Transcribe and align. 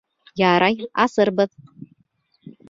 Ярай, 0.41 0.77
асырбыҙ. 1.03 1.53